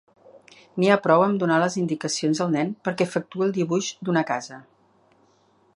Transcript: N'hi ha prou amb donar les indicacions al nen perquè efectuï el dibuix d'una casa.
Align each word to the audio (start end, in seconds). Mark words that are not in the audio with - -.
N'hi 0.83 0.87
ha 0.93 0.97
prou 1.03 1.25
amb 1.25 1.41
donar 1.43 1.59
les 1.63 1.75
indicacions 1.81 2.41
al 2.45 2.49
nen 2.55 2.73
perquè 2.87 3.07
efectuï 3.09 3.47
el 3.49 3.53
dibuix 3.61 3.91
d'una 4.09 4.25
casa. 4.31 4.61